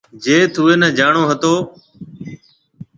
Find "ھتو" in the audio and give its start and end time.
1.29-1.53